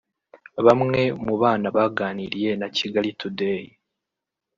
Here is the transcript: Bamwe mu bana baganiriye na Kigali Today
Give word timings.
Bamwe 0.65 1.01
mu 1.25 1.33
bana 1.41 1.67
baganiriye 1.75 2.51
na 2.61 2.67
Kigali 2.77 3.09
Today 3.19 3.63